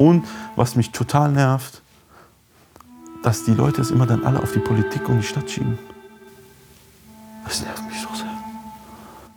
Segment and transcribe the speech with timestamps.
[0.00, 1.82] Und was mich total nervt,
[3.22, 5.78] dass die Leute es immer dann alle auf die Politik und die Stadt schieben.
[7.44, 8.32] Das nervt mich so sehr.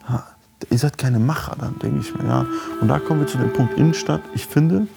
[0.07, 0.23] Ja,
[0.70, 2.23] ihr seid keine Macher dann, denke ich mir.
[2.23, 2.46] Ja.
[2.79, 4.21] Und da kommen wir zu dem Punkt Innenstadt.
[4.36, 4.88] Ich finde,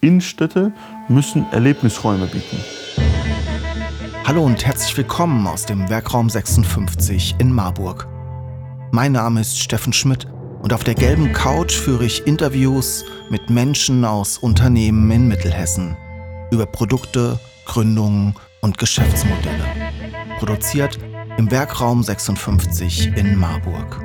[0.00, 0.72] Innenstädte
[1.08, 2.58] müssen Erlebnisräume bieten.
[4.26, 8.06] Hallo und herzlich willkommen aus dem Werkraum 56 in Marburg.
[8.92, 10.28] Mein Name ist Steffen Schmidt
[10.66, 15.96] und auf der gelben Couch führe ich Interviews mit Menschen aus Unternehmen in Mittelhessen
[16.50, 19.64] über Produkte, Gründungen und Geschäftsmodelle.
[20.40, 20.98] Produziert
[21.36, 24.04] im Werkraum 56 in Marburg.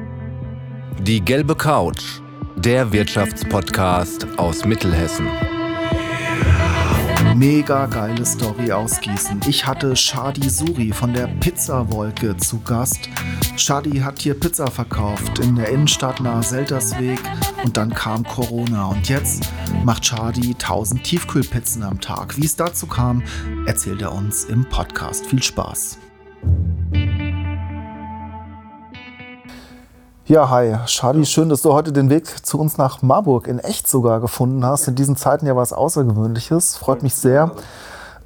[0.99, 2.21] Die gelbe Couch,
[2.57, 5.25] der Wirtschaftspodcast aus Mittelhessen.
[7.41, 9.39] Mega geile Story aus Gießen.
[9.47, 13.09] Ich hatte Shadi Suri von der Pizzawolke zu Gast.
[13.57, 17.19] Shadi hat hier Pizza verkauft in der Innenstadt nahe Seltersweg
[17.63, 19.49] und dann kam Corona und jetzt
[19.83, 22.37] macht Shadi 1000 Tiefkühlpizzen am Tag.
[22.37, 23.23] Wie es dazu kam,
[23.65, 25.25] erzählt er uns im Podcast.
[25.25, 25.97] Viel Spaß.
[30.31, 30.77] Ja, hi.
[30.85, 34.65] Shadi, schön, dass du heute den Weg zu uns nach Marburg in echt sogar gefunden
[34.65, 34.87] hast.
[34.87, 36.77] In diesen Zeiten ja was Außergewöhnliches.
[36.77, 37.51] Freut mich sehr.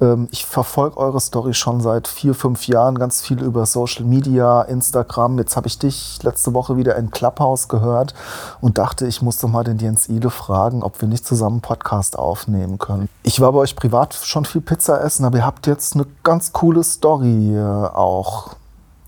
[0.00, 4.62] Ähm, ich verfolge eure Story schon seit vier, fünf Jahren, ganz viel über Social Media,
[4.62, 5.36] Instagram.
[5.38, 8.14] Jetzt habe ich dich letzte Woche wieder in Clubhouse gehört
[8.60, 11.62] und dachte, ich muss doch mal den Jens Ide fragen, ob wir nicht zusammen einen
[11.62, 13.08] Podcast aufnehmen können.
[13.24, 16.52] Ich war bei euch privat schon viel Pizza essen, aber ihr habt jetzt eine ganz
[16.52, 18.54] coole Story äh, auch.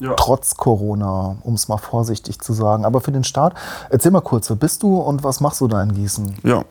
[0.01, 0.15] Ja.
[0.15, 2.85] Trotz Corona, um es mal vorsichtig zu sagen.
[2.85, 3.55] Aber für den Start,
[3.91, 6.37] erzähl mal kurz, wer bist du und was machst du da in Gießen?
[6.45, 6.65] Ja,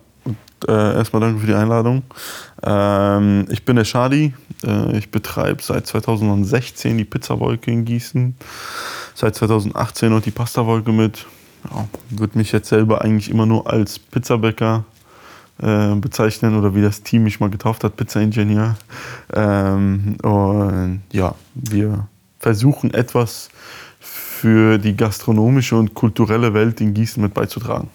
[0.67, 2.03] äh, erstmal danke für die Einladung.
[2.63, 4.33] Ähm, ich bin der Shadi.
[4.63, 8.35] Äh, ich betreibe seit 2016 die Pizzawolke in Gießen.
[9.13, 11.25] Seit 2018 noch die Pastawolke mit.
[11.69, 14.83] Ja, Würde mich jetzt selber eigentlich immer nur als Pizzabäcker
[15.61, 18.75] äh, bezeichnen oder wie das Team mich mal getauft hat, Pizza-Ingenieur.
[19.33, 22.07] Ähm, und ja, wir
[22.39, 23.49] versuchen etwas
[23.99, 27.89] für die gastronomische und kulturelle Welt in Gießen mit beizutragen.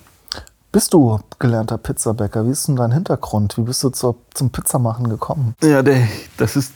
[0.72, 2.46] Bist du gelernter Pizzabäcker?
[2.46, 3.58] Wie ist denn dein Hintergrund?
[3.58, 5.54] Wie bist du zur, zum Pizzamachen gekommen?
[5.62, 5.82] Ja,
[6.38, 6.72] das ist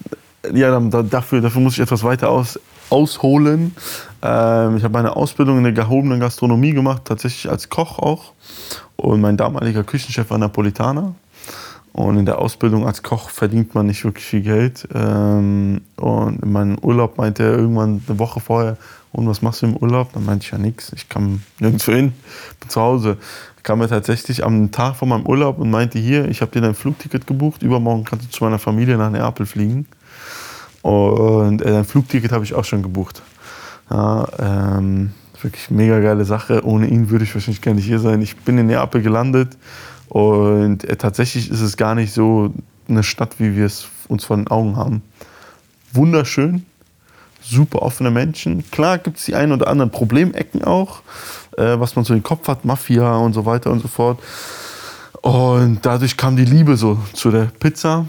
[0.53, 2.61] ja dafür, dafür muss ich etwas weiter aus,
[2.91, 3.75] ausholen.
[4.23, 8.33] Ähm, ich habe meine Ausbildung in der gehobenen Gastronomie gemacht, tatsächlich als Koch auch.
[8.97, 11.15] Und mein damaliger Küchenchef war Napolitaner.
[11.97, 14.87] Und in der Ausbildung als Koch verdient man nicht wirklich viel Geld.
[14.95, 18.77] Ähm, und in meinem Urlaub meinte er irgendwann eine Woche vorher,
[19.13, 20.13] und was machst du im Urlaub?
[20.13, 22.13] Dann meinte ich ja nichts, ich kam nirgendwo hin,
[22.61, 23.17] bin zu Hause.
[23.63, 26.75] Kam er tatsächlich am Tag vor meinem Urlaub und meinte, hier, ich habe dir dein
[26.75, 29.87] Flugticket gebucht, übermorgen kannst du zu meiner Familie nach Neapel fliegen.
[30.83, 33.23] Und äh, dein Flugticket habe ich auch schon gebucht.
[33.89, 36.63] Ja, ähm, wirklich mega geile Sache.
[36.67, 38.21] Ohne ihn würde ich wahrscheinlich gar nicht hier sein.
[38.21, 39.57] Ich bin in Neapel gelandet
[40.09, 42.53] und äh, tatsächlich ist es gar nicht so
[42.89, 45.03] eine Stadt, wie wir es uns vor den Augen haben.
[45.93, 46.65] Wunderschön,
[47.43, 48.69] super offene Menschen.
[48.71, 51.03] Klar gibt es die ein oder anderen Problemecken auch,
[51.57, 54.21] äh, was man so im Kopf hat, Mafia und so weiter und so fort.
[55.23, 58.07] Und dadurch kam die Liebe so zu der Pizza.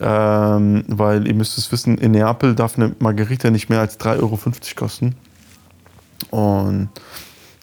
[0.00, 4.18] Ähm, weil ihr müsst es wissen, in Neapel darf eine Margarita nicht mehr als 3,50
[4.20, 4.38] Euro
[4.74, 5.14] kosten.
[6.30, 6.88] Und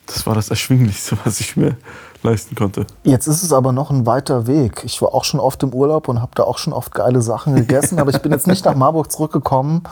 [0.06, 1.76] das war das Erschwinglichste, was ich mir
[2.24, 2.86] leisten konnte.
[3.04, 4.82] Jetzt ist es aber noch ein weiter Weg.
[4.84, 7.54] Ich war auch schon oft im Urlaub und habe da auch schon oft geile Sachen
[7.54, 9.82] gegessen, aber ich bin jetzt nicht nach Marburg zurückgekommen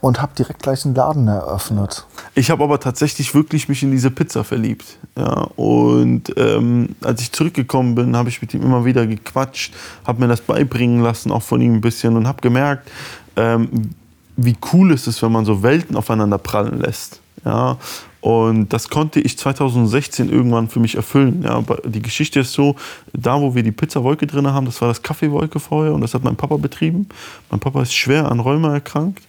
[0.00, 2.06] und habe direkt gleich einen Laden eröffnet.
[2.34, 4.84] Ich habe aber tatsächlich wirklich mich in diese Pizza verliebt.
[5.16, 9.74] Ja, und ähm, als ich zurückgekommen bin, habe ich mit ihm immer wieder gequatscht,
[10.06, 12.88] habe mir das beibringen lassen, auch von ihm ein bisschen und habe gemerkt,
[13.36, 13.90] ähm,
[14.36, 17.20] wie cool es ist, wenn man so Welten aufeinander prallen lässt.
[17.48, 17.78] Ja,
[18.20, 21.42] und das konnte ich 2016 irgendwann für mich erfüllen.
[21.44, 22.76] Ja, die Geschichte ist so,
[23.14, 26.24] da wo wir die Pizzawolke drin haben, das war das Kaffeewolke vorher und das hat
[26.24, 27.08] mein Papa betrieben.
[27.50, 29.22] Mein Papa ist schwer an Rheuma erkrankt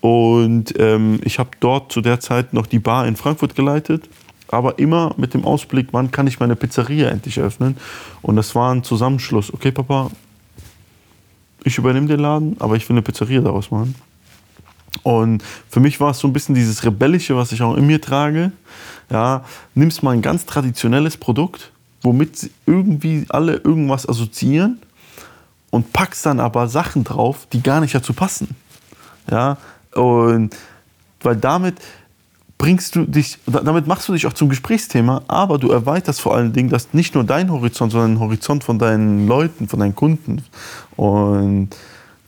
[0.00, 4.08] und ähm, ich habe dort zu der Zeit noch die Bar in Frankfurt geleitet,
[4.48, 7.76] aber immer mit dem Ausblick, wann kann ich meine Pizzeria endlich öffnen.
[8.22, 9.52] Und das war ein Zusammenschluss.
[9.52, 10.10] Okay, Papa,
[11.64, 13.94] ich übernehme den Laden, aber ich will eine Pizzeria daraus machen.
[15.02, 18.00] Und für mich war es so ein bisschen dieses Rebellische, was ich auch in mir
[18.00, 18.52] trage.
[19.10, 21.72] Ja, nimmst mal ein ganz traditionelles Produkt,
[22.02, 24.78] womit irgendwie alle irgendwas assoziieren
[25.70, 28.54] und packst dann aber Sachen drauf, die gar nicht dazu passen.
[29.30, 29.58] Ja,
[29.94, 30.56] und
[31.22, 31.76] weil damit
[32.58, 36.52] bringst du dich, damit machst du dich auch zum Gesprächsthema, aber du erweiterst vor allen
[36.52, 40.42] Dingen das nicht nur dein Horizont, sondern den Horizont von deinen Leuten, von deinen Kunden.
[40.96, 41.70] Und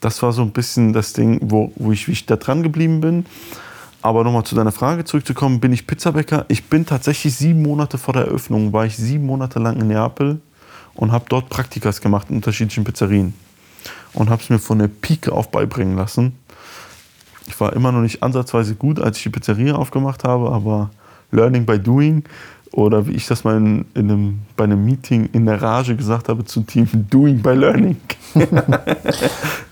[0.00, 3.26] das war so ein bisschen das Ding, wo, wo ich, ich da dran geblieben bin.
[4.02, 6.46] Aber nochmal zu deiner Frage zurückzukommen, bin ich Pizzabäcker?
[6.48, 10.40] Ich bin tatsächlich sieben Monate vor der Eröffnung, war ich sieben Monate lang in Neapel
[10.94, 13.34] und habe dort Praktikas gemacht in unterschiedlichen Pizzerien
[14.14, 16.38] und habe es mir von der Pike auf beibringen lassen.
[17.46, 20.90] Ich war immer noch nicht ansatzweise gut, als ich die Pizzeria aufgemacht habe, aber
[21.30, 22.24] Learning by Doing
[22.72, 26.28] oder wie ich das mal in, in einem, bei einem Meeting in der Rage gesagt
[26.28, 27.96] habe zum Team, Doing by Learning.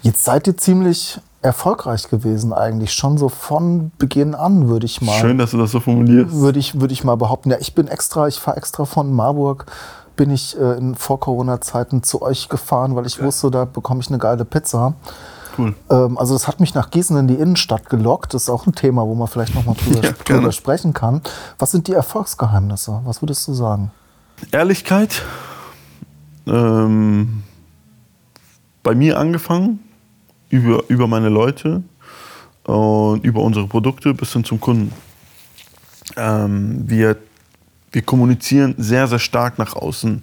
[0.02, 5.20] Jetzt seid ihr ziemlich erfolgreich gewesen eigentlich, schon so von Beginn an, würde ich mal.
[5.20, 6.32] Schön, dass du das so formulierst.
[6.34, 7.50] Würde ich, würde ich mal behaupten.
[7.50, 9.66] Ja, ich bin extra, ich fahre extra von Marburg,
[10.16, 14.18] bin ich äh, in Vor-Corona-Zeiten zu euch gefahren, weil ich wusste, da bekomme ich eine
[14.18, 14.94] geile Pizza.
[15.58, 15.74] Cool.
[15.90, 18.32] Ähm, also das hat mich nach Gießen in die Innenstadt gelockt.
[18.32, 21.22] Das ist auch ein Thema, wo man vielleicht nochmal drüber, Ja, drüber sprechen kann.
[21.58, 23.00] Was sind die Erfolgsgeheimnisse?
[23.04, 23.90] Was würdest du sagen?
[24.52, 25.22] Ehrlichkeit.
[26.46, 27.42] Ähm,
[28.82, 29.80] bei mir angefangen,
[30.48, 31.82] über, über meine Leute
[32.64, 34.92] und über unsere Produkte bis hin zum Kunden.
[36.16, 37.16] Ähm, wir,
[37.92, 40.22] wir kommunizieren sehr, sehr stark nach außen.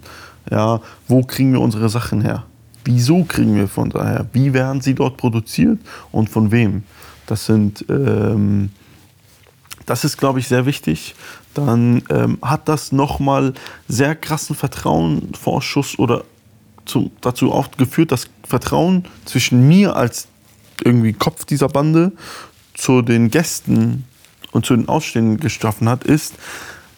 [0.50, 2.44] Ja, wo kriegen wir unsere Sachen her?
[2.86, 4.28] Wieso kriegen wir von daher?
[4.32, 5.80] Wie werden sie dort produziert
[6.12, 6.84] und von wem?
[7.26, 8.70] Das sind ähm,
[9.86, 11.16] das ist, glaube ich, sehr wichtig.
[11.54, 13.54] Dann ähm, hat das nochmal
[13.88, 16.24] sehr krassen Vertrauenvorschuss oder
[16.86, 20.28] zu, dazu auch geführt, dass Vertrauen zwischen mir als
[20.84, 22.12] irgendwie Kopf dieser Bande
[22.74, 24.06] zu den Gästen
[24.52, 26.36] und zu den Ausstehenden geschaffen hat, ist,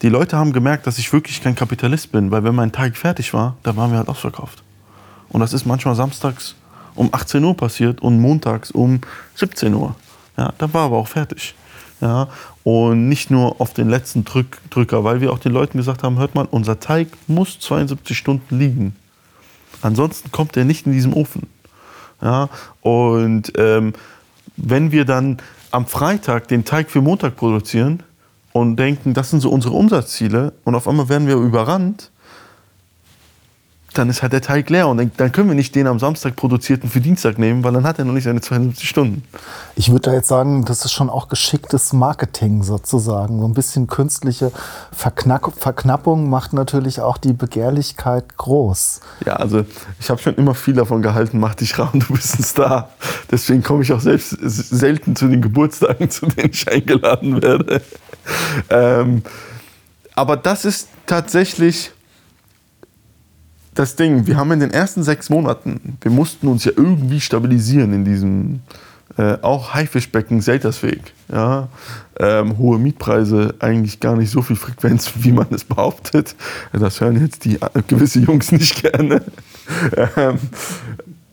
[0.02, 3.34] die Leute haben gemerkt, dass ich wirklich kein Kapitalist bin, weil wenn mein Teig fertig
[3.34, 4.62] war, da waren wir halt ausverkauft.
[5.30, 6.54] Und das ist manchmal samstags
[6.94, 9.00] um 18 Uhr passiert und montags um
[9.36, 9.94] 17 Uhr.
[10.36, 11.54] Ja, da war aber auch fertig.
[12.00, 12.28] Ja,
[12.62, 16.18] und nicht nur auf den letzten Drück, Drücker, weil wir auch den Leuten gesagt haben,
[16.18, 18.94] hört mal, unser Teig muss 72 Stunden liegen.
[19.82, 21.48] Ansonsten kommt er nicht in diesem Ofen.
[22.22, 22.48] Ja,
[22.82, 23.94] und ähm,
[24.56, 25.38] wenn wir dann
[25.70, 28.02] am Freitag den Teig für Montag produzieren
[28.52, 32.10] und denken, das sind so unsere Umsatzziele und auf einmal werden wir überrannt,
[33.94, 36.88] dann ist halt der Teig leer und dann, können wir nicht den am Samstag produzierten
[36.88, 39.24] für Dienstag nehmen, weil dann hat er noch nicht seine 72 Stunden.
[39.76, 43.40] Ich würde da jetzt sagen, das ist schon auch geschicktes Marketing sozusagen.
[43.40, 44.52] So ein bisschen künstliche
[44.92, 49.00] Verknack Verknappung macht natürlich auch die Begehrlichkeit groß.
[49.26, 49.64] Ja, also
[49.98, 52.90] ich habe schon immer viel davon gehalten, mach dich rar und du bist ein Star.
[53.30, 57.82] Deswegen komme ich auch selbst selten zu den Geburtstagen, zu denen ich eingeladen werde.
[58.68, 59.22] Ähm,
[60.14, 61.92] aber das ist tatsächlich
[63.78, 64.26] das Ding.
[64.26, 68.60] Wir haben in den ersten sechs Monaten, wir mussten uns ja irgendwie stabilisieren in diesem
[69.16, 71.12] äh, auch Haifischbecken Seltersweg.
[71.30, 71.68] Ja?
[72.18, 76.34] Ähm, hohe Mietpreise, eigentlich gar nicht so viel Frequenz, wie man es behauptet.
[76.72, 79.22] Das hören jetzt die äh, gewisse Jungs nicht gerne.
[80.16, 80.38] ähm,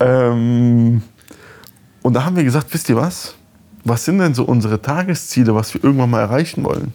[0.00, 1.02] ähm,
[2.02, 3.34] und da haben wir gesagt, wisst ihr was?
[3.84, 6.92] Was sind denn so unsere Tagesziele, was wir irgendwann mal erreichen wollen?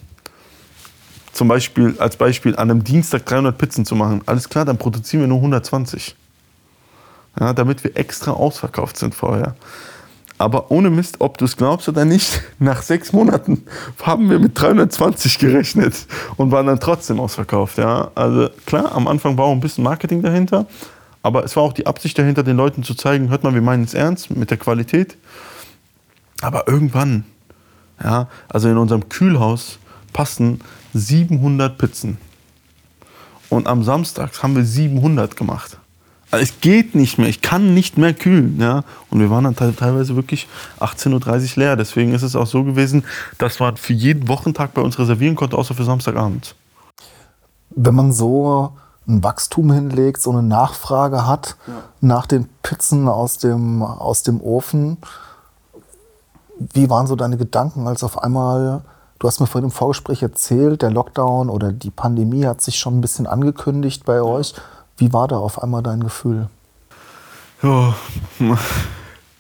[1.34, 4.22] Zum Beispiel, als Beispiel, an einem Dienstag 300 Pizzen zu machen.
[4.26, 6.16] Alles klar, dann produzieren wir nur 120.
[7.40, 9.56] Ja, damit wir extra ausverkauft sind vorher.
[10.42, 13.64] Aber ohne Mist, ob du es glaubst oder nicht, nach sechs Monaten
[14.02, 17.78] haben wir mit 320 gerechnet und waren dann trotzdem ausverkauft.
[17.78, 18.10] Ja?
[18.16, 20.66] Also klar, am Anfang war auch ein bisschen Marketing dahinter,
[21.22, 23.84] aber es war auch die Absicht dahinter, den Leuten zu zeigen, hört mal, wir meinen
[23.84, 25.16] es ernst mit der Qualität.
[26.42, 27.24] Aber irgendwann,
[28.04, 29.78] ja, also in unserem Kühlhaus
[30.12, 30.62] passen
[30.94, 32.18] 700 Pizzen.
[33.50, 35.78] Und am Samstag haben wir 700 gemacht.
[36.32, 38.58] Also es geht nicht mehr, ich kann nicht mehr kühlen.
[38.60, 38.84] Ja?
[39.10, 40.48] Und wir waren dann te- teilweise wirklich
[40.80, 41.76] 18.30 Uhr leer.
[41.76, 43.04] Deswegen ist es auch so gewesen,
[43.38, 46.56] dass man für jeden Wochentag bei uns reservieren konnte, außer für Samstagabend.
[47.72, 48.72] Wenn man so
[49.08, 51.58] ein Wachstum hinlegt, so eine Nachfrage hat
[52.00, 54.98] nach den Pizzen aus dem, aus dem Ofen,
[56.74, 58.84] wie waren so deine Gedanken, als auf einmal,
[59.22, 62.98] du hast mir vorhin im Vorgespräch erzählt, der Lockdown oder die Pandemie hat sich schon
[62.98, 64.56] ein bisschen angekündigt bei euch.
[64.98, 66.50] Wie war da auf einmal dein Gefühl?
[67.62, 67.96] Ja,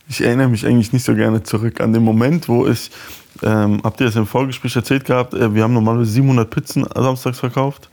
[0.07, 2.91] ich erinnere mich eigentlich nicht so gerne zurück an den Moment, wo ich,
[3.41, 7.39] ähm, habt ihr das im Vorgespräch erzählt gehabt, äh, wir haben normalerweise 700 Pizzen samstags
[7.39, 7.89] verkauft.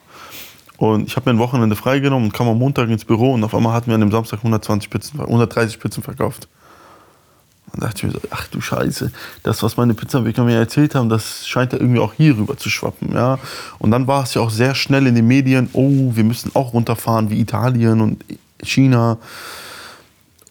[0.76, 3.54] Und ich habe mir ein Wochenende freigenommen und kam am Montag ins Büro und auf
[3.54, 6.48] einmal hatten wir an dem Samstag 120 Pizzen, 130 Pizzen verkauft.
[7.72, 11.08] Und dachte ich mir so, ach du Scheiße, das, was meine Pizzaentwickler mir erzählt haben,
[11.08, 13.12] das scheint ja irgendwie auch hier rüber zu schwappen.
[13.12, 13.38] Ja?
[13.78, 16.72] Und dann war es ja auch sehr schnell in den Medien, oh, wir müssen auch
[16.72, 18.24] runterfahren wie Italien und
[18.62, 19.18] China.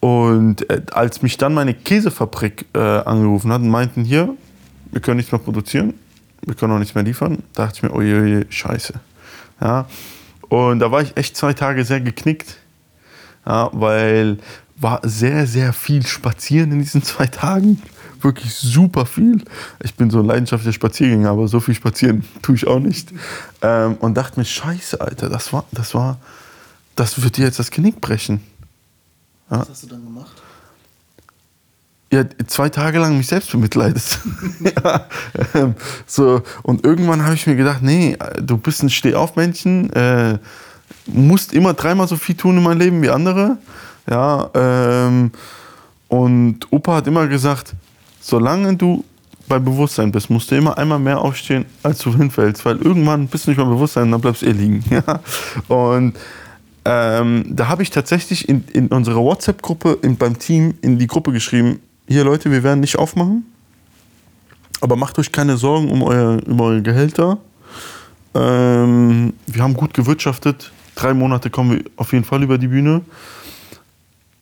[0.00, 4.34] Und äh, als mich dann meine Käsefabrik äh, angerufen hat und meinten, hier,
[4.92, 5.94] wir können nichts mehr produzieren,
[6.46, 8.94] wir können auch nichts mehr liefern, dachte ich mir, oje, oje scheiße.
[9.60, 9.86] Ja?
[10.48, 12.56] Und da war ich echt zwei Tage sehr geknickt,
[13.48, 14.38] ja, weil
[14.76, 17.82] war sehr, sehr viel spazieren in diesen zwei Tagen.
[18.20, 19.42] Wirklich super viel.
[19.82, 23.12] Ich bin so ein leidenschaftlicher Spaziergänger, aber so viel spazieren tue ich auch nicht.
[23.62, 26.18] Ähm, und dachte mir, scheiße, Alter, das war, das war,
[26.94, 28.40] das wird dir jetzt das Genick brechen.
[29.48, 30.42] Was hast du dann gemacht?
[32.10, 34.18] ja, zwei Tage lang mich selbst bemitleidet.
[34.60, 35.06] ja,
[35.54, 35.74] ähm,
[36.06, 40.38] so, und irgendwann habe ich mir gedacht, nee, du bist ein Stehaufmännchen, äh,
[41.06, 43.58] musst immer dreimal so viel tun in meinem Leben wie andere.
[44.08, 45.30] Ja, ähm,
[46.08, 47.74] und Opa hat immer gesagt,
[48.20, 49.04] solange du
[49.48, 53.46] bei Bewusstsein bist, musst du immer einmal mehr aufstehen, als du hinfällst, weil irgendwann bist
[53.46, 54.84] du nicht mehr Bewusstsein und dann bleibst du eh liegen.
[54.90, 55.20] Ja?
[55.68, 56.14] Und
[56.84, 61.80] ähm, da habe ich tatsächlich in, in unserer WhatsApp-Gruppe beim Team in die Gruppe geschrieben,
[62.06, 63.44] hier Leute, wir werden nicht aufmachen,
[64.80, 67.38] aber macht euch keine Sorgen um, euer, um eure Gehälter.
[68.34, 73.02] Ähm, wir haben gut gewirtschaftet, drei Monate kommen wir auf jeden Fall über die Bühne,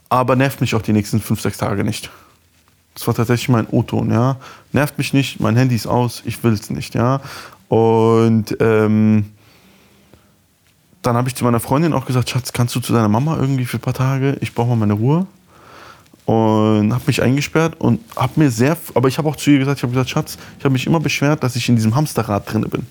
[0.08, 2.10] aber nervt mich auch die nächsten fünf, sechs Tage nicht.
[2.94, 4.36] Das war tatsächlich mein O-Ton, ja.
[4.72, 7.20] Nervt mich nicht, mein Handy ist aus, ich will es nicht, ja.
[7.68, 9.32] Und ähm,
[11.02, 13.66] dann habe ich zu meiner Freundin auch gesagt, Schatz, kannst du zu deiner Mama irgendwie
[13.66, 14.38] für ein paar Tage?
[14.40, 15.26] Ich brauche mal meine Ruhe.
[16.24, 19.78] Und habe mich eingesperrt und habe mir sehr, aber ich habe auch zu ihr gesagt,
[19.78, 22.62] ich habe gesagt, Schatz, ich habe mich immer beschwert, dass ich in diesem Hamsterrad drin
[22.62, 22.86] bin.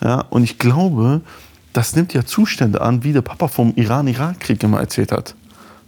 [0.00, 1.22] Ja, und ich glaube,
[1.72, 5.34] das nimmt ja Zustände an, wie der Papa vom Iran-Irak-Krieg immer erzählt hat.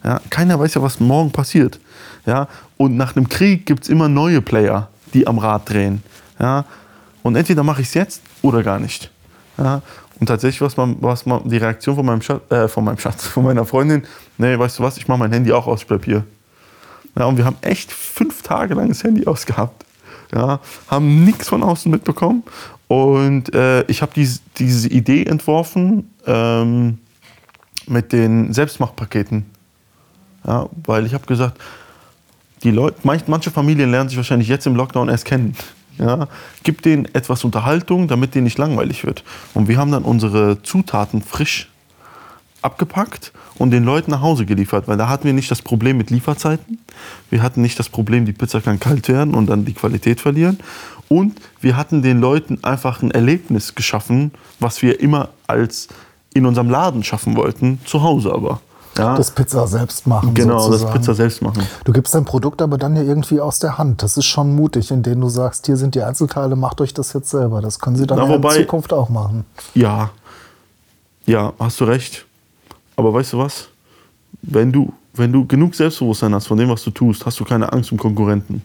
[0.04, 1.78] Ja, keiner weiß ja, was morgen passiert.
[2.26, 6.02] Ja, und nach einem Krieg gibt es immer neue Player, die am Rad drehen.
[6.40, 6.64] Ja,
[7.22, 9.10] und entweder mache ich es jetzt oder gar nicht.
[9.58, 9.82] Ja,
[10.18, 12.98] und tatsächlich war es mal, was mal die Reaktion von meinem, Schatz, äh, von meinem
[12.98, 14.04] Schatz, von meiner Freundin,
[14.38, 16.24] nee, weißt du was, ich mache mein Handy auch aus, ich bleib hier.
[17.18, 19.84] Ja, und wir haben echt fünf Tage lang das Handy ausgehabt.
[20.34, 22.42] Ja, haben nichts von außen mitbekommen.
[22.92, 26.98] Und äh, ich habe diese, diese Idee entworfen ähm,
[27.86, 29.46] mit den Selbstmachpaketen.
[30.46, 31.58] Ja, weil ich habe gesagt,
[32.62, 35.56] die Leute, manche Familien lernen sich wahrscheinlich jetzt im Lockdown erst kennen.
[35.96, 36.28] Ja,
[36.64, 39.24] gib denen etwas Unterhaltung, damit denen nicht langweilig wird.
[39.54, 41.70] Und wir haben dann unsere Zutaten frisch
[42.60, 46.10] abgepackt und den Leuten nach Hause geliefert, weil da hatten wir nicht das Problem mit
[46.10, 46.78] Lieferzeiten.
[47.30, 50.58] Wir hatten nicht das Problem, die Pizza kann kalt werden und dann die Qualität verlieren.
[51.12, 55.88] Und wir hatten den Leuten einfach ein Erlebnis geschaffen, was wir immer als
[56.32, 58.60] in unserem Laden schaffen wollten, zu Hause aber.
[58.96, 59.14] Ja.
[59.16, 60.32] Das Pizza selbst machen.
[60.32, 60.92] Genau, sozusagen.
[60.92, 61.62] das Pizza selbst machen.
[61.84, 64.02] Du gibst dein Produkt aber dann ja irgendwie aus der Hand.
[64.02, 67.28] Das ist schon mutig, indem du sagst, hier sind die Einzelteile, macht euch das jetzt
[67.30, 67.60] selber.
[67.60, 69.44] Das können sie dann Na, ja wobei- in Zukunft auch machen.
[69.74, 70.10] Ja,
[71.26, 72.24] ja, hast du recht.
[72.96, 73.68] Aber weißt du was?
[74.42, 77.70] Wenn du, wenn du genug Selbstbewusstsein hast von dem, was du tust, hast du keine
[77.72, 78.62] Angst um Konkurrenten.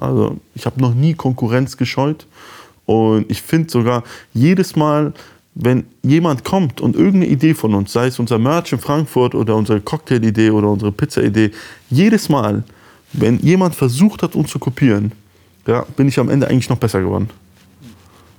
[0.00, 2.26] Also ich habe noch nie Konkurrenz gescheut.
[2.86, 4.02] Und ich finde sogar
[4.32, 5.12] jedes Mal,
[5.54, 9.54] wenn jemand kommt und irgendeine Idee von uns, sei es unser Merch in Frankfurt oder
[9.54, 11.50] unsere Cocktail-Idee oder unsere Pizza-Idee,
[11.90, 12.64] jedes Mal,
[13.12, 15.12] wenn jemand versucht hat, uns zu kopieren,
[15.66, 17.28] ja, bin ich am Ende eigentlich noch besser geworden.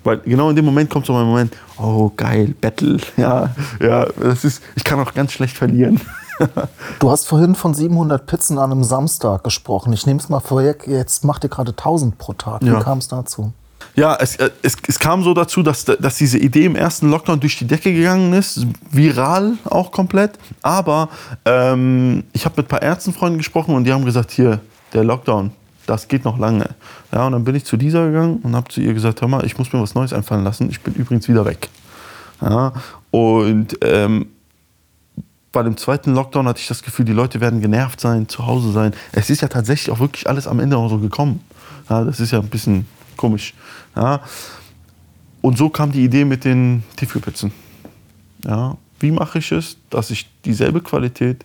[0.03, 2.97] Weil genau in dem Moment kommt so mein Moment, oh geil, Battle.
[3.17, 6.01] Ja, ja, das ist, ich kann auch ganz schlecht verlieren.
[6.99, 9.93] Du hast vorhin von 700 Pizzen an einem Samstag gesprochen.
[9.93, 12.61] Ich nehme es mal vorweg, jetzt macht ihr gerade 1000 pro Tag.
[12.61, 12.79] Wie Ja.
[12.81, 13.53] kam es dazu?
[13.95, 17.39] Ja, es, äh, es, es kam so dazu, dass, dass diese Idee im ersten Lockdown
[17.39, 20.31] durch die Decke gegangen ist, viral auch komplett.
[20.61, 21.09] Aber
[21.45, 24.59] ähm, ich habe mit ein paar Ärztenfreunden gesprochen und die haben gesagt, hier,
[24.93, 25.51] der Lockdown,
[25.87, 26.69] das geht noch lange.
[27.11, 29.43] Ja, und dann bin ich zu dieser gegangen und habe zu ihr gesagt, hör mal,
[29.45, 30.69] ich muss mir was Neues einfallen lassen.
[30.69, 31.67] Ich bin übrigens wieder weg.
[32.39, 32.71] Ja,
[33.11, 34.27] und ähm,
[35.51, 38.71] bei dem zweiten Lockdown hatte ich das Gefühl, die Leute werden genervt sein, zu Hause
[38.71, 38.93] sein.
[39.11, 41.41] Es ist ja tatsächlich auch wirklich alles am Ende auch so gekommen.
[41.89, 42.85] Ja, das ist ja ein bisschen
[43.17, 43.53] komisch.
[43.95, 44.21] Ja.
[45.41, 47.51] Und so kam die Idee mit den Tiefkühlpizzen.
[48.45, 48.77] Ja.
[48.99, 51.43] Wie mache ich es, dass ich dieselbe Qualität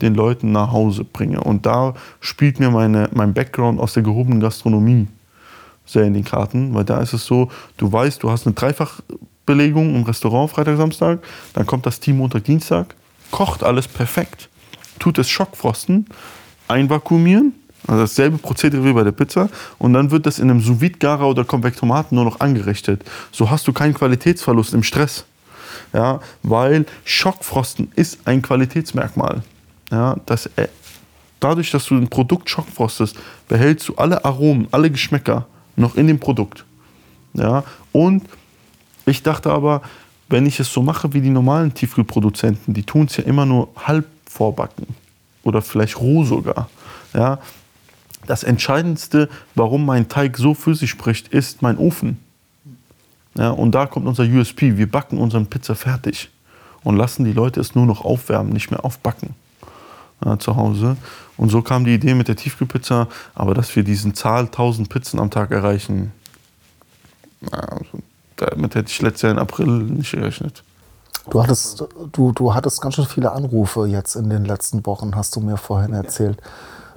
[0.00, 1.40] den Leuten nach Hause bringe?
[1.40, 5.08] Und da spielt mir meine, mein Background aus der gehobenen Gastronomie
[5.84, 9.96] sehr in den Karten, weil da ist es so, du weißt, du hast eine Dreifachbelegung
[9.96, 11.18] im Restaurant Freitag, Samstag,
[11.54, 12.94] dann kommt das Team Montag, Dienstag,
[13.32, 14.48] kocht alles perfekt,
[15.00, 16.06] tut es Schockfrosten,
[16.68, 17.54] einvakuumieren,
[17.88, 19.48] also dasselbe Prozedere wie bei der Pizza,
[19.78, 23.02] und dann wird das in einem sous garer oder Konvektomaten nur noch angerichtet.
[23.32, 25.24] So hast du keinen Qualitätsverlust im Stress.
[25.92, 29.42] Ja, weil Schockfrosten ist ein Qualitätsmerkmal.
[29.90, 30.68] Ja, das, äh,
[31.40, 33.16] dadurch, dass du ein Produkt schockfrostest,
[33.48, 35.46] behältst du alle Aromen, alle Geschmäcker
[35.76, 36.64] noch in dem Produkt.
[37.34, 38.22] Ja, und
[39.04, 39.82] ich dachte aber,
[40.32, 43.68] wenn ich es so mache wie die normalen Tiefkühlproduzenten, die tun es ja immer nur
[43.76, 44.86] halb vorbacken
[45.44, 46.68] oder vielleicht roh sogar.
[47.12, 47.38] Ja,
[48.26, 52.18] das Entscheidendste, warum mein Teig so für sich spricht, ist mein Ofen.
[53.36, 54.76] Ja, und da kommt unser USP.
[54.76, 56.30] Wir backen unseren Pizza fertig
[56.82, 59.34] und lassen die Leute es nur noch aufwärmen, nicht mehr aufbacken
[60.24, 60.96] ja, zu Hause.
[61.36, 65.18] Und so kam die Idee mit der Tiefkühlpizza, aber dass wir diesen Zahl 1000 Pizzen
[65.18, 66.12] am Tag erreichen,
[67.50, 68.02] also,
[68.36, 70.62] damit hätte ich letztes Jahr im April nicht gerechnet.
[71.30, 75.36] Du hattest, du, du hattest ganz schön viele Anrufe jetzt in den letzten Wochen, hast
[75.36, 76.38] du mir vorhin erzählt.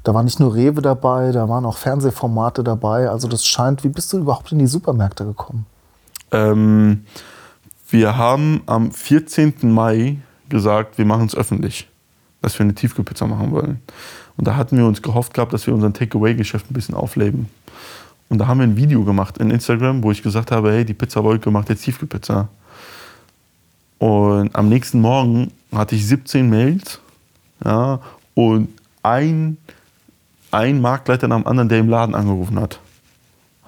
[0.04, 3.10] Da war nicht nur Rewe dabei, da waren auch Fernsehformate dabei.
[3.10, 5.66] Also das scheint, wie bist du überhaupt in die Supermärkte gekommen?
[6.32, 7.06] Ähm,
[7.90, 9.56] wir haben am 14.
[9.64, 10.18] Mai
[10.50, 11.90] gesagt, wir machen es öffentlich,
[12.42, 13.82] dass wir eine Tiefkühlpizza machen wollen.
[14.38, 17.50] Und da hatten wir uns gehofft gehabt, dass wir unseren Takeaway-Geschäft ein bisschen aufleben.
[18.30, 20.94] Und da haben wir ein Video gemacht in Instagram, wo ich gesagt habe, hey, die
[20.94, 22.50] Pizzawolke macht jetzt Tiefkühlpizza.
[24.00, 27.00] Und am nächsten Morgen hatte ich 17 Mails
[27.64, 28.00] ja,
[28.34, 28.70] und
[29.04, 29.58] ein,
[30.52, 32.80] ein Marktleiter nach dem anderen, der im Laden angerufen hat.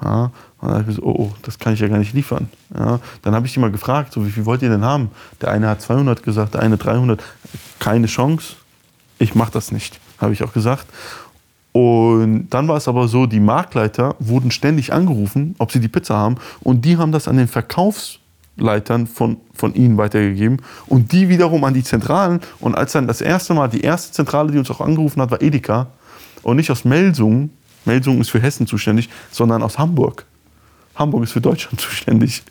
[0.04, 2.50] Ja, und dann habe ich gesagt, oh, oh, das kann ich ja gar nicht liefern.
[2.78, 5.12] Ja, dann habe ich die mal gefragt, so, wie viel wollt ihr denn haben?
[5.42, 7.24] Der eine hat 200 gesagt, der eine 300.
[7.80, 8.56] Keine Chance,
[9.20, 10.86] ich mache das nicht, habe ich auch gesagt.
[11.78, 16.16] Und dann war es aber so, die Marktleiter wurden ständig angerufen, ob sie die Pizza
[16.16, 16.38] haben.
[16.62, 20.60] Und die haben das an den Verkaufsleitern von, von ihnen weitergegeben.
[20.88, 22.40] Und die wiederum an die Zentralen.
[22.60, 25.40] Und als dann das erste Mal, die erste Zentrale, die uns auch angerufen hat, war
[25.40, 25.86] Edeka.
[26.42, 27.52] Und nicht aus Melsungen.
[27.86, 30.26] Melsungen ist für Hessen zuständig, sondern aus Hamburg.
[30.96, 32.42] Hamburg ist für Deutschland zuständig.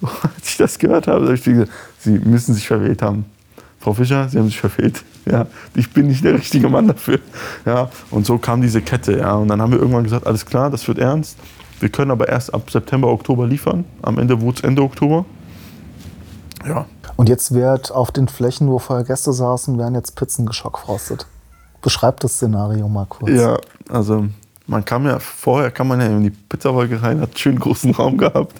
[0.00, 3.26] Und als ich das gehört habe, habe ich gesagt, Sie müssen sich verwählt haben.
[3.84, 5.04] Frau Fischer, Sie haben sich verfehlt.
[5.26, 7.18] Ja, ich bin nicht der richtige Mann dafür.
[7.66, 9.18] Ja, und so kam diese Kette.
[9.18, 11.36] Ja, und dann haben wir irgendwann gesagt, alles klar, das wird ernst.
[11.80, 13.84] Wir können aber erst ab September, Oktober liefern.
[14.00, 15.26] Am Ende wurde es Ende Oktober.
[16.66, 16.86] Ja.
[17.16, 21.26] Und jetzt wird auf den Flächen, wo vorher Gäste saßen, werden jetzt Pizzen geschockfrostet.
[21.82, 23.32] Beschreib das Szenario mal kurz.
[23.32, 23.58] Ja,
[23.90, 24.24] also
[24.66, 27.90] man kam ja, vorher kam man ja in die Pizzawolke rein, hat einen schönen großen
[27.90, 28.54] Raum gehabt.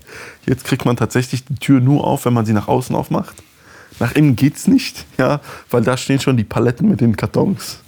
[0.45, 3.37] Jetzt kriegt man tatsächlich die Tür nur auf, wenn man sie nach außen aufmacht.
[4.01, 7.79] Nach innen geht's nicht, ja, weil da stehen schon die Paletten mit den Kartons,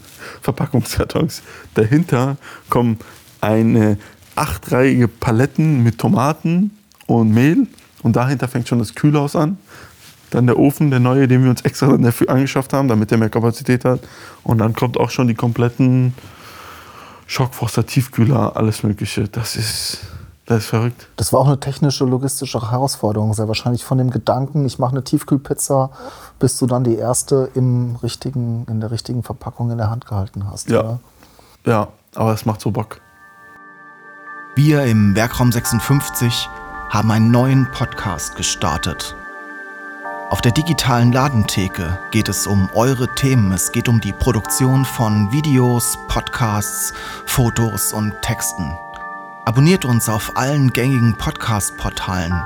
[0.43, 1.43] Verpackungskartons.
[1.75, 2.37] Dahinter
[2.69, 2.99] kommen
[3.41, 3.99] eine
[4.35, 6.71] achtreihige Paletten mit Tomaten
[7.07, 7.67] und Mehl
[8.03, 9.59] und dahinter fängt schon das Kühlhaus an.
[10.31, 13.31] Dann der Ofen, der neue, den wir uns extra dafür angeschafft haben, damit der mehr
[13.31, 14.01] Kapazität hat.
[14.43, 16.15] Und dann kommt auch schon die kompletten
[17.27, 19.29] Schockfroster, Tiefkühler, alles Mögliche.
[19.29, 20.01] Das ist,
[20.46, 21.09] das ist verrückt.
[21.16, 23.35] Das war auch eine technische, logistische Herausforderung.
[23.35, 25.90] Sehr wahrscheinlich von dem Gedanken, ich mache eine Tiefkühlpizza,
[26.38, 30.48] bis du dann die erste im richtigen, in der richtigen Verpackung in der Hand gehalten
[30.48, 30.70] hast.
[30.70, 30.80] Ja.
[30.80, 31.00] Oder?
[31.64, 33.00] Ja, aber es macht so Bock.
[34.54, 36.48] Wir im Werkraum 56
[36.90, 39.16] haben einen neuen Podcast gestartet.
[40.30, 43.52] Auf der digitalen Ladentheke geht es um eure Themen.
[43.52, 46.92] Es geht um die Produktion von Videos, Podcasts,
[47.26, 48.76] Fotos und Texten.
[49.48, 52.44] Abonniert uns auf allen gängigen Podcast-Portalen.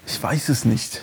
[0.07, 1.01] Ich weiß es nicht.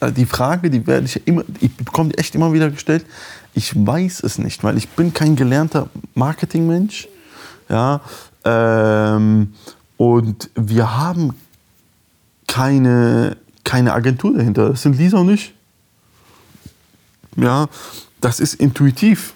[0.00, 3.04] Also Die Frage, die werde ich immer, ich bekomme die echt immer wieder gestellt.
[3.54, 7.08] Ich weiß es nicht, weil ich bin kein gelernter Marketingmensch.
[7.68, 8.00] Ja,
[8.44, 9.54] ähm,
[9.96, 11.34] und wir haben
[12.46, 14.70] keine, keine Agentur dahinter.
[14.70, 15.54] Das sind Lisa und ich.
[17.36, 17.68] Ja,
[18.20, 19.34] das ist intuitiv.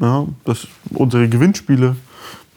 [0.00, 1.96] Ja, das unsere Gewinnspiele.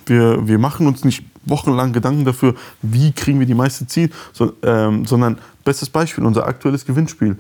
[0.06, 4.54] Wir, wir machen uns nicht wochenlang Gedanken dafür, wie kriegen wir die meiste Ziel, so,
[4.64, 7.38] ähm, sondern bestes Beispiel, unser aktuelles Gewinnspiel.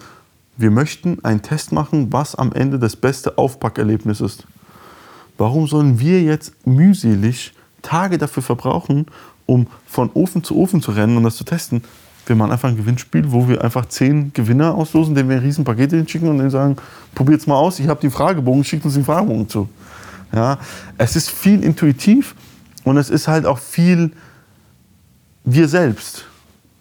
[0.58, 4.46] Wir möchten einen Test machen, was am Ende das beste Aufpackerlebnis ist.
[5.38, 9.06] Warum sollen wir jetzt mühselig Tage dafür verbrauchen,
[9.46, 11.84] um von Ofen zu Ofen zu rennen und das zu testen?
[12.26, 15.64] Wir machen einfach ein Gewinnspiel, wo wir einfach zehn Gewinner auslosen, denen wir ein riesen
[15.64, 16.76] Paket hinschicken und denen sagen,
[17.16, 19.70] probiert's mal aus, ich habe den Fragebogen, schickt uns den Fragebogen zu.
[20.34, 20.60] Ja,
[20.98, 22.36] es ist viel intuitiv
[22.84, 24.12] und es ist halt auch viel
[25.44, 26.26] wir selbst.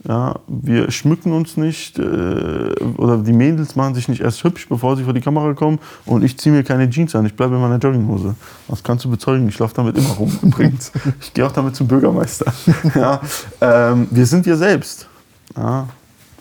[0.08, 4.96] Ja, wir schmücken uns nicht äh, oder die Mädels machen sich nicht erst hübsch, bevor
[4.96, 7.60] sie vor die Kamera kommen und ich ziehe mir keine Jeans an, ich bleibe in
[7.60, 8.36] meiner Jogginghose.
[8.68, 10.92] Das kannst du bezeugen, ich laufe damit immer rum übrigens.
[11.20, 12.52] Ich gehe auch damit zum Bürgermeister.
[12.94, 13.20] Ja,
[13.60, 15.08] ähm, wir sind wir selbst.
[15.56, 15.88] Ja,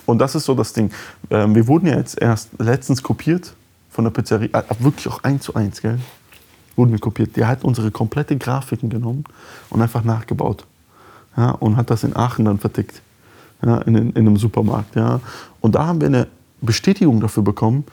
[0.06, 0.92] und das ist so das Ding.
[1.32, 3.56] Ähm, wir wurden ja jetzt erst letztens kopiert
[3.90, 5.98] von der Pizzeria, äh, wirklich auch eins zu eins, gell?
[6.76, 7.36] Wurden wir kopiert.
[7.36, 9.24] Der hat unsere komplette Grafiken genommen
[9.70, 10.66] und einfach nachgebaut.
[11.38, 13.02] Ja, und hat das in Aachen dann vertickt
[13.66, 14.96] ja, in, in einem Supermarkt.
[14.96, 15.20] Ja.
[15.62, 16.28] Und da haben wir eine
[16.62, 17.86] Bestätigung dafür bekommen.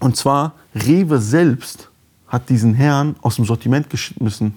[0.00, 1.88] Und zwar, Rewe selbst
[2.28, 4.54] hat diesen Herrn aus dem Sortiment geschmissen,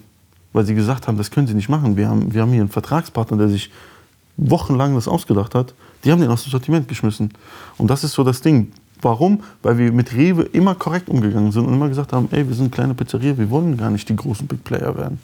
[0.52, 1.96] weil sie gesagt haben, das können sie nicht machen.
[1.96, 3.70] Wir haben, wir haben hier einen Vertragspartner, der sich
[4.36, 5.74] wochenlang das ausgedacht hat.
[6.04, 7.32] Die haben den aus dem Sortiment geschmissen.
[7.76, 8.72] Und das ist so das Ding.
[9.02, 9.42] Warum?
[9.62, 12.66] Weil wir mit Rewe immer korrekt umgegangen sind und immer gesagt haben, ey, wir sind
[12.66, 15.20] eine kleine Pizzeria, wir wollen gar nicht die großen Big Player werden.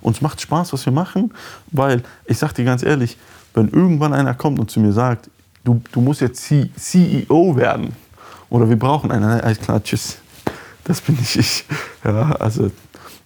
[0.00, 1.32] Uns macht Spaß, was wir machen,
[1.70, 3.16] weil, ich sag dir ganz ehrlich,
[3.54, 5.30] wenn irgendwann einer kommt und zu mir sagt,
[5.64, 7.94] du, du musst jetzt C CEO werden
[8.50, 10.18] oder wir brauchen einen, alles klar, tschüss.
[10.84, 11.64] Das bin nicht ich.
[12.04, 12.70] Ja, also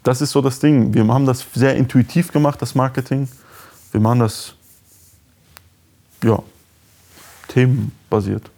[0.03, 0.93] das ist so das Ding.
[0.93, 3.29] Wir haben das sehr intuitiv gemacht, das Marketing.
[3.93, 4.55] Wir machen das,
[6.23, 6.39] ja,
[7.49, 8.51] themenbasiert.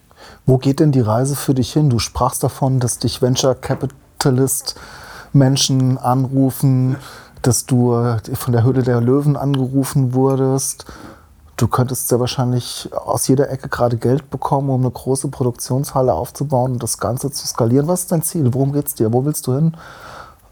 [0.45, 1.89] Wo geht denn die Reise für dich hin?
[1.89, 4.79] Du sprachst davon, dass dich Venture Capitalist
[5.33, 6.95] Menschen anrufen,
[7.41, 10.85] dass du äh, von der Höhle der Löwen angerufen wurdest.
[11.55, 16.73] Du könntest sehr wahrscheinlich aus jeder Ecke gerade Geld bekommen, um eine große Produktionshalle aufzubauen
[16.73, 17.87] und das Ganze zu skalieren.
[17.87, 18.53] Was ist dein Ziel?
[18.53, 19.11] Worum geht es dir?
[19.11, 19.75] Wo willst du hin?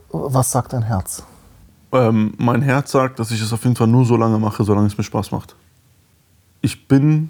[0.10, 1.24] Was sagt dein Herz?
[1.94, 4.88] Ähm, mein Herz sagt, dass ich es auf jeden Fall nur so lange mache, solange
[4.88, 5.56] es mir Spaß macht.
[6.62, 7.30] Ich bin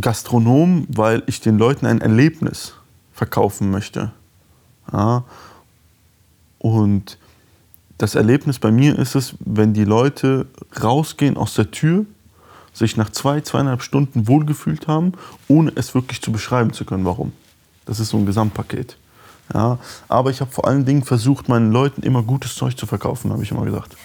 [0.00, 2.74] Gastronom, weil ich den Leuten ein Erlebnis
[3.12, 4.12] verkaufen möchte.
[4.92, 5.24] Ja?
[6.58, 7.18] Und
[7.98, 10.46] das Erlebnis bei mir ist es, wenn die Leute
[10.82, 12.06] rausgehen aus der Tür,
[12.72, 15.12] sich nach zwei, zweieinhalb Stunden wohlgefühlt haben,
[15.46, 17.32] ohne es wirklich zu beschreiben zu können, warum.
[17.84, 18.96] Das ist so ein Gesamtpaket.
[19.52, 19.78] Ja,
[20.08, 23.42] aber ich habe vor allen Dingen versucht, meinen Leuten immer gutes Zeug zu verkaufen, habe
[23.42, 23.96] ich immer gesagt.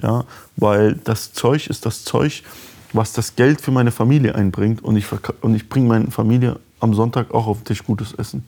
[0.00, 0.24] Ja,
[0.56, 2.44] weil das Zeug ist das Zeug,
[2.92, 5.06] was das Geld für meine Familie einbringt und ich,
[5.40, 8.44] und ich bringe meine Familie am Sonntag auch auf den Tisch gutes Essen.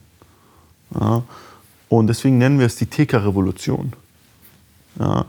[0.99, 1.23] Ja,
[1.89, 3.93] und deswegen nennen wir es die TK-Revolution.
[4.99, 5.25] Ja,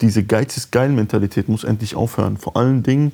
[0.00, 2.36] diese Geiz ist geil Mentalität muss endlich aufhören.
[2.36, 3.12] Vor allen Dingen,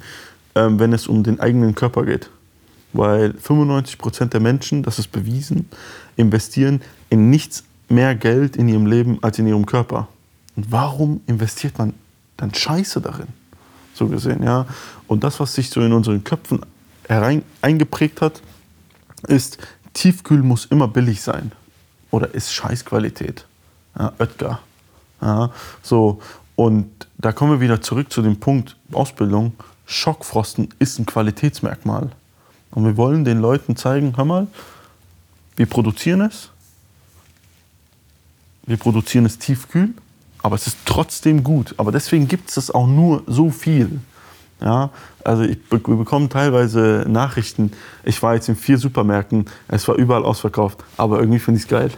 [0.55, 2.31] ähm, wenn es um den eigenen Körper geht.
[2.92, 5.69] Weil 95 Prozent der Menschen, das ist bewiesen,
[6.16, 10.09] investieren in nichts mehr Geld in ihrem Leben als in ihrem Körper.
[10.55, 11.95] Und warum investiert man
[12.37, 13.29] dann Scheiße darin?
[13.97, 14.67] So gesehen, ja.
[15.09, 16.61] Und das, was sich so in unseren Köpfen
[17.09, 18.43] herein, eingeprägt hat,
[19.27, 19.59] ist,
[19.95, 21.53] Tiefkühl muss immer billig sein.
[22.11, 23.47] Oder ist Scheißqualität.
[23.99, 24.61] Ja, Oetker.
[25.23, 25.51] Ja,
[25.83, 26.21] so.
[26.57, 29.53] Und da kommen wir wieder zurück zu dem Punkt Ausbildung.
[29.87, 32.11] Schockfrosten ist ein Qualitätsmerkmal.
[32.73, 34.47] Und wir wollen den Leuten zeigen, hör mal,
[35.57, 36.51] wir produzieren es.
[38.67, 39.95] Wir produzieren es tiefkühl,
[40.47, 41.75] aber es ist trotzdem gut.
[41.77, 43.99] Aber deswegen gibt es auch nur so viel.
[44.61, 44.91] Ja,
[45.25, 47.73] also ich, wir bekommen teilweise Nachrichten.
[48.05, 51.69] Ich war jetzt in vier Supermärkten, es war überall ausverkauft, aber irgendwie finde ich es
[51.69, 51.91] geil.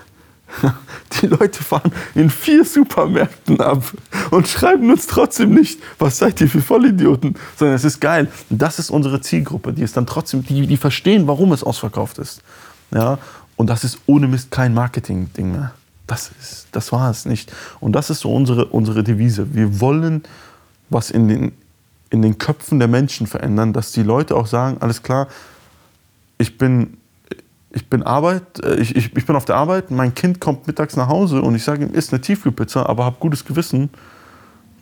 [1.21, 3.85] Die Leute fahren in vier Supermärkten ab
[4.31, 8.29] und schreiben uns trotzdem nicht, was seid ihr für Vollidioten, sondern es ist geil.
[8.49, 12.41] Das ist unsere Zielgruppe, die ist dann trotzdem, die, die verstehen, warum es ausverkauft ist.
[12.93, 13.19] Ja,
[13.57, 15.75] und das ist ohne Mist kein Marketing-Ding mehr.
[16.09, 17.53] Das, ist, das war es nicht.
[17.79, 19.55] Und das ist so unsere, unsere Devise.
[19.55, 20.25] Wir wollen
[20.91, 21.53] was in den,
[22.11, 25.29] in den Köpfen der Menschen verändern, dass die Leute auch sagen, alles klar,
[26.39, 26.97] ich bin
[27.71, 30.97] ich bin Arbeit, äh, ich, ich, ich bin auf der Arbeit, mein Kind kommt mittags
[30.97, 33.91] nach Hause und ich sage ihm, isst eine Tiefkühlpizza, aber habe gutes Gewissen,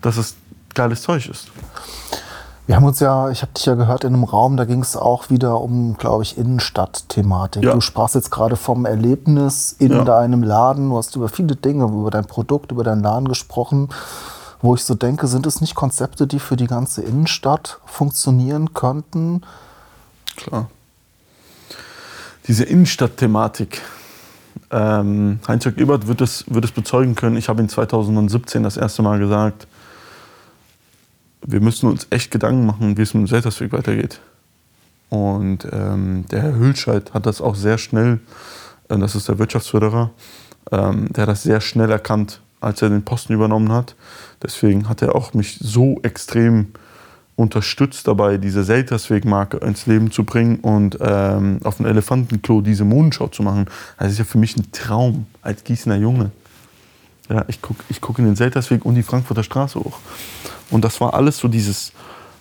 [0.02, 0.36] dass es
[0.74, 1.50] geiles Zeug ist.
[2.66, 4.96] Wir haben uns ja, ich habe dich ja gehört in einem Raum, da ging es
[4.96, 7.62] auch wieder um, glaube ich, Innenstadt-Thematik.
[7.62, 7.72] Ja.
[7.72, 10.04] Du sprachst jetzt gerade vom Erlebnis in ja.
[10.04, 10.90] deinem Laden.
[10.90, 13.88] Du hast über viele Dinge, über dein Produkt, über deinen Laden gesprochen,
[14.62, 19.42] wo ich so denke, sind es nicht Konzepte, die für die ganze Innenstadt funktionieren könnten?
[20.36, 20.68] Klar
[22.48, 23.82] diese Innenstadtthematik.
[24.70, 27.36] Ähm, Heinz-Jörg Ebert wird es, wird es bezeugen können.
[27.36, 29.66] Ich habe ihn 2017 das erste Mal gesagt,
[31.42, 34.20] wir müssen uns echt Gedanken machen, wie es mit dem Seltersweg weitergeht.
[35.08, 38.20] Und ähm, der Herr Hülscheid hat das auch sehr schnell,
[38.88, 40.10] äh, das ist der Wirtschaftsförderer,
[40.72, 43.94] ähm, der hat das sehr schnell erkannt, als er den Posten übernommen hat.
[44.42, 46.72] Deswegen hat er auch mich so extrem
[47.36, 53.28] unterstützt dabei, diese Seltersweg-Marke ins Leben zu bringen und ähm, auf dem Elefantenklo diese Mondschau
[53.28, 53.66] zu machen.
[53.98, 56.30] Das ist ja für mich ein Traum als Gießener Junge.
[57.28, 59.98] Ja, ich gucke ich guck in den Seltersweg und die Frankfurter Straße hoch.
[60.70, 61.92] Und das war alles so dieses,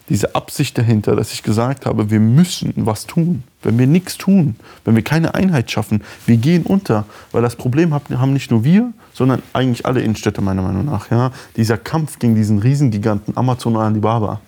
[0.10, 3.44] diese Absicht dahinter, dass ich gesagt habe, wir müssen was tun.
[3.62, 7.06] Wenn wir nichts tun, wenn wir keine Einheit schaffen, wir gehen unter.
[7.32, 11.12] Weil das Problem haben nicht nur wir, sondern eigentlich alle Innenstädte meiner Meinung nach.
[11.12, 11.32] Ja?
[11.56, 14.42] Dieser Kampf gegen diesen Riesengiganten Amazon und Alibaba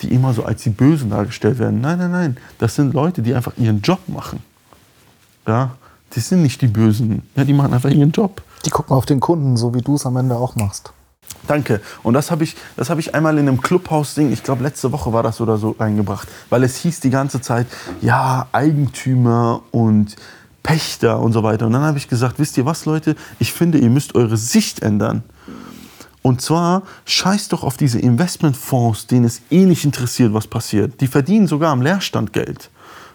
[0.00, 1.80] die immer so als die Bösen dargestellt werden.
[1.80, 2.36] Nein, nein, nein.
[2.58, 4.42] Das sind Leute, die einfach ihren Job machen.
[5.46, 5.76] Ja,
[6.14, 7.22] die sind nicht die Bösen.
[7.34, 8.42] Ja, die machen einfach ihren Job.
[8.64, 10.92] Die gucken auf den Kunden, so wie du es am Ende auch machst.
[11.46, 11.80] Danke.
[12.02, 15.22] Und das habe ich, hab ich einmal in einem Clubhaus-Ding, ich glaube letzte Woche war
[15.22, 16.28] das oder so, reingebracht.
[16.50, 17.66] Weil es hieß die ganze Zeit,
[18.00, 20.16] ja, Eigentümer und
[20.62, 21.66] Pächter und so weiter.
[21.66, 23.14] Und dann habe ich gesagt, wisst ihr was, Leute?
[23.38, 25.22] Ich finde, ihr müsst eure Sicht ändern.
[26.22, 31.00] Und zwar scheiß doch auf diese Investmentfonds, denen es eh nicht interessiert, was passiert.
[31.00, 32.68] Die verdienen sogar am Leerstand Geld.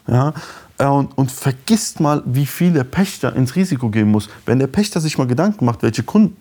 [0.08, 0.34] Ja?
[0.78, 4.30] Äh, und, und vergisst mal, wie viel der Pächter ins Risiko gehen muss.
[4.46, 6.34] Wenn der Pächter sich mal Gedanken macht, welche, Kund,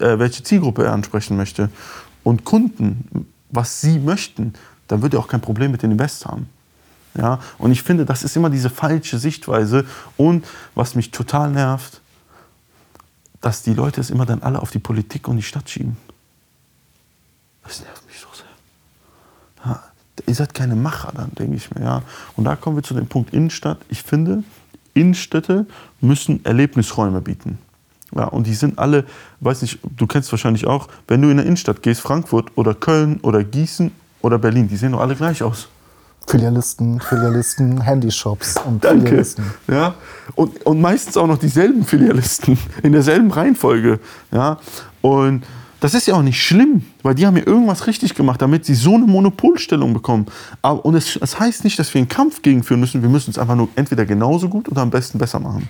[0.00, 1.70] äh, welche Zielgruppe er ansprechen möchte
[2.24, 4.54] und Kunden, was sie möchten,
[4.88, 6.48] dann wird er auch kein Problem mit den Invest haben.
[7.16, 7.40] Ja?
[7.58, 9.86] Und ich finde, das ist immer diese falsche Sichtweise.
[10.16, 12.00] Und was mich total nervt,
[13.40, 15.96] dass die Leute es immer dann alle auf die Politik und die Stadt schieben.
[17.62, 19.64] Das nervt mich so sehr.
[19.64, 19.82] Ja,
[20.26, 21.84] ihr seid keine Macher dann, denke ich mir.
[21.84, 22.02] Ja.
[22.36, 23.78] Und da kommen wir zu dem Punkt Innenstadt.
[23.88, 24.42] Ich finde,
[24.94, 25.66] Innenstädte
[26.00, 27.58] müssen Erlebnisräume bieten.
[28.16, 29.04] Ja, und die sind alle,
[29.40, 33.18] weiß nicht, du kennst wahrscheinlich auch, wenn du in der Innenstadt gehst, Frankfurt oder Köln
[33.22, 35.68] oder Gießen oder Berlin, die sehen doch alle gleich aus.
[36.26, 39.06] Filialisten, Filialisten, Handyshops und Danke.
[39.06, 39.44] Filialisten.
[39.68, 39.94] Ja,
[40.34, 44.00] und, und meistens auch noch dieselben Filialisten in derselben Reihenfolge.
[44.32, 44.58] Ja,
[45.02, 45.44] und
[45.80, 48.74] das ist ja auch nicht schlimm, weil die haben ja irgendwas richtig gemacht, damit sie
[48.74, 50.26] so eine Monopolstellung bekommen.
[50.62, 53.02] Aber, und es, das heißt nicht, dass wir einen Kampf gegenführen müssen.
[53.02, 55.68] Wir müssen es einfach nur entweder genauso gut oder am besten besser machen.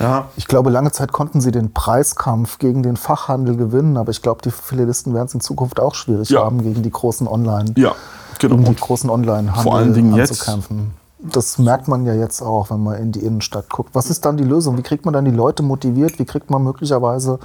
[0.00, 4.22] Ja, Ich glaube, lange Zeit konnten sie den Preiskampf gegen den Fachhandel gewinnen, aber ich
[4.22, 6.44] glaube, die Filialisten werden es in Zukunft auch schwierig Ja.
[6.44, 7.94] haben, gegen die großen Online, ja
[8.40, 8.56] genau.
[8.56, 10.90] gegen den großen Online-Handel Vor allen Dingen jetzt- anzukämpfen.
[11.26, 13.94] Das merkt man ja jetzt auch, wenn man in die Innenstadt guckt.
[13.94, 14.76] Was ist dann die Lösung?
[14.76, 16.18] Wie kriegt man dann die Leute motiviert?
[16.18, 17.38] Wie kriegt man möglicherweise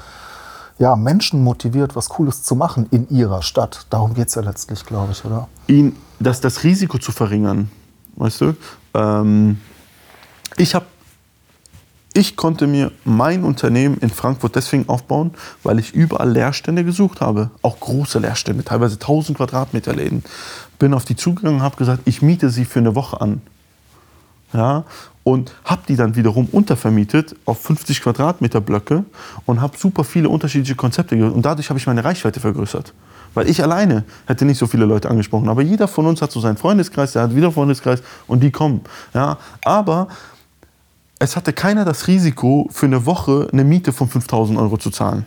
[0.80, 3.86] ja, Menschen motiviert, was Cooles zu machen in ihrer Stadt?
[3.90, 5.48] Darum geht es ja letztlich, glaube ich, oder?
[5.68, 7.70] ihn, das, das Risiko zu verringern.
[8.16, 8.56] Weißt du?
[8.94, 9.60] Ähm,
[10.58, 10.86] ich habe
[12.14, 17.52] ich konnte mir mein Unternehmen in Frankfurt deswegen aufbauen, weil ich überall Leerstände gesucht habe.
[17.62, 20.24] Auch große Leerstände, teilweise 1000 Quadratmeter Läden.
[20.80, 23.42] Bin auf die zugegangen und habe gesagt, ich miete sie für eine Woche an.
[24.54, 24.84] Ja,
[25.24, 29.06] und habe die dann wiederum untervermietet auf 50 Quadratmeter Blöcke
[29.46, 32.94] und habe super viele unterschiedliche Konzepte ge- und dadurch habe ich meine Reichweite vergrößert.
[33.36, 36.40] Weil ich alleine hätte nicht so viele Leute angesprochen, aber jeder von uns hat so
[36.40, 38.82] seinen Freundeskreis, der hat wieder Freundeskreis und die kommen.
[39.14, 40.08] Ja, aber
[41.20, 45.26] es hatte keiner das Risiko, für eine Woche eine Miete von 5000 Euro zu zahlen.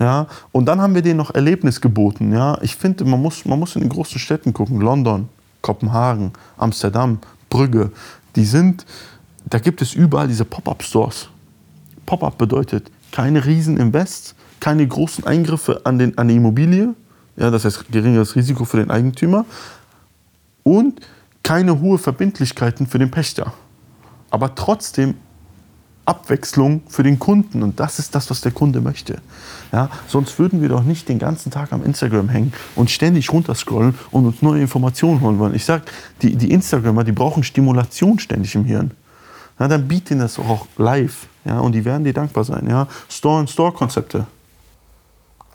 [0.00, 2.32] Ja, und dann haben wir denen noch Erlebnis geboten.
[2.32, 4.80] Ja, ich finde, man muss, man muss in den großen Städten gucken.
[4.80, 5.28] London,
[5.60, 7.18] Kopenhagen, Amsterdam,
[7.50, 7.90] Brügge.
[8.36, 8.86] Die sind,
[9.48, 11.28] da gibt es überall diese Pop-up-Stores.
[12.06, 16.94] Pop-up bedeutet keine Rieseninvests, keine großen Eingriffe an, den, an die Immobilie.
[17.36, 19.44] Ja, das heißt geringeres Risiko für den Eigentümer.
[20.62, 21.00] Und
[21.42, 23.54] keine hohe Verbindlichkeiten für den Pächter.
[24.30, 25.14] Aber trotzdem
[26.08, 27.62] Abwechslung für den Kunden.
[27.62, 29.18] Und das ist das, was der Kunde möchte.
[29.72, 33.94] Ja, sonst würden wir doch nicht den ganzen Tag am Instagram hängen und ständig runterscrollen
[34.10, 35.54] und uns neue Informationen holen wollen.
[35.54, 35.82] Ich sag,
[36.22, 38.92] die, die Instagramer, die brauchen Stimulation ständig im Hirn.
[39.58, 41.26] Ja, dann biet ihnen das auch live.
[41.44, 42.66] Ja, und die werden dir dankbar sein.
[42.68, 44.26] Ja, Store-in-Store-Konzepte.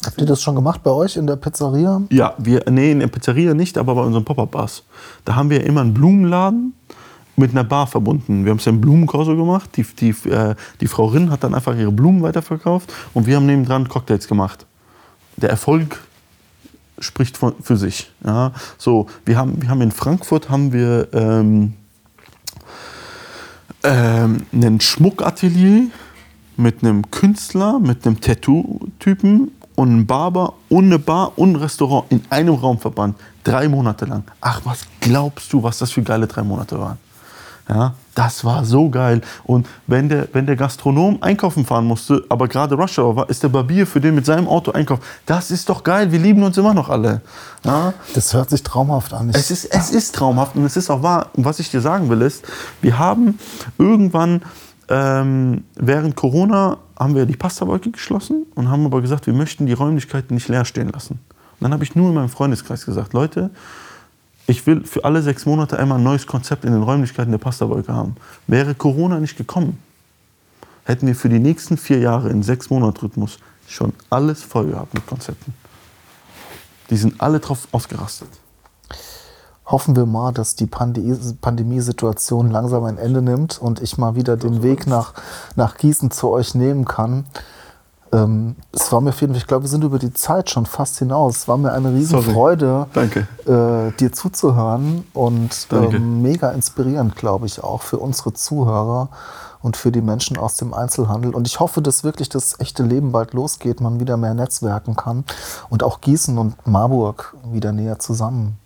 [0.05, 2.01] Habt ihr das schon gemacht bei euch in der Pizzeria?
[2.09, 4.83] Ja, wir, nee, in der Pizzeria nicht, aber bei unseren Pop-Up-Bars.
[5.23, 6.73] Da haben wir immer einen Blumenladen
[7.35, 8.45] mit einer Bar verbunden.
[8.45, 9.69] Wir haben es ja im Blumenkorso gemacht.
[9.75, 13.45] Die, die, äh, die Frau Rinn hat dann einfach ihre Blumen weiterverkauft und wir haben
[13.45, 14.65] nebendran Cocktails gemacht.
[15.37, 15.99] Der Erfolg
[16.99, 18.11] spricht von, für sich.
[18.23, 21.73] Ja, so, wir, haben, wir haben in Frankfurt haben wir ähm,
[23.83, 25.87] ähm, einen Schmuckatelier
[26.55, 32.11] mit einem Künstler, mit einem Tattoo-Typen und einem Barber und eine Bar und ein Restaurant
[32.11, 33.17] in einem Raum verbannt.
[33.43, 34.23] Drei Monate lang.
[34.39, 36.97] Ach, was glaubst du, was das für geile drei Monate waren?
[37.69, 39.21] Ja, das war so geil.
[39.45, 43.41] Und wenn der, wenn der Gastronom einkaufen fahren musste, aber gerade Rush Hour war, ist
[43.41, 45.01] der Barbier für den mit seinem Auto einkaufen.
[45.25, 46.11] Das ist doch geil.
[46.11, 47.21] Wir lieben uns immer noch alle.
[47.63, 49.29] Ja, Das hört sich traumhaft an.
[49.29, 51.29] Es ist, es ist traumhaft und es ist auch wahr.
[51.33, 52.43] Und was ich dir sagen will, ist,
[52.81, 53.39] wir haben
[53.77, 54.41] irgendwann
[54.89, 59.73] ähm, während Corona haben wir die Pasta-Wolke geschlossen und haben aber gesagt, wir möchten die
[59.73, 61.13] Räumlichkeiten nicht leer stehen lassen.
[61.13, 63.49] Und dann habe ich nur in meinem Freundeskreis gesagt, Leute,
[64.45, 67.93] ich will für alle sechs Monate einmal ein neues Konzept in den Räumlichkeiten der Pasta-Wolke
[67.93, 68.15] haben.
[68.47, 69.79] Wäre Corona nicht gekommen,
[70.83, 75.07] hätten wir für die nächsten vier Jahre in sechs Monat-Rhythmus schon alles voll gehabt mit
[75.07, 75.53] Konzepten.
[76.89, 78.27] Die sind alle drauf ausgerastet.
[79.65, 84.35] hoffen wir mal, dass die Pande- Pandemiesituation langsam ein Ende nimmt und ich mal wieder
[84.35, 85.13] den Weg nach,
[85.55, 87.25] nach Gießen zu euch nehmen kann.
[88.13, 90.65] Ähm, es war mir auf jeden Fall, ich glaube, wir sind über die Zeit schon
[90.65, 91.37] fast hinaus.
[91.37, 97.81] Es war mir eine Riesenfreude, äh, dir zuzuhören und ähm, mega inspirierend, glaube ich, auch
[97.81, 99.09] für unsere Zuhörer
[99.61, 101.33] und für die Menschen aus dem Einzelhandel.
[101.33, 105.23] Und ich hoffe, dass wirklich das echte Leben bald losgeht, man wieder mehr netzwerken kann
[105.69, 108.57] und auch Gießen und Marburg wieder näher zusammen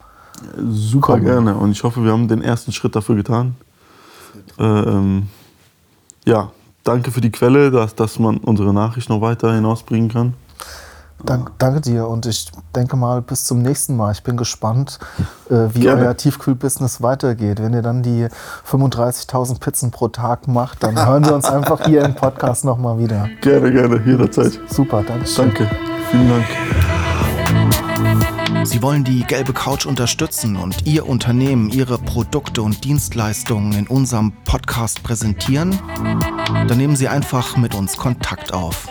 [0.69, 1.25] Super kommen.
[1.25, 3.55] gerne und ich hoffe, wir haben den ersten Schritt dafür getan.
[4.59, 5.29] Äh, ähm,
[6.25, 6.51] ja,
[6.87, 10.33] danke für die Quelle, dass, dass man unsere Nachricht noch weiter hinausbringen kann.
[11.25, 14.11] Dank, danke dir und ich denke mal bis zum nächsten Mal.
[14.11, 14.99] Ich bin gespannt,
[15.49, 16.03] äh, wie Gerne.
[16.03, 17.59] euer Tiefkühlbusiness weitergeht.
[17.59, 18.27] Wenn ihr dann die
[18.69, 23.27] 35.000 Pizzen pro Tag macht, dann hören wir uns einfach hier im Podcast nochmal wieder.
[23.41, 24.59] Gerne, gerne, jederzeit.
[24.69, 25.25] Super, danke.
[25.35, 25.69] Danke.
[26.11, 26.96] Vielen Dank.
[28.67, 34.33] Sie wollen die gelbe Couch unterstützen und Ihr Unternehmen, Ihre Produkte und Dienstleistungen in unserem
[34.43, 35.79] Podcast präsentieren?
[36.67, 38.89] Dann nehmen Sie einfach mit uns Kontakt auf.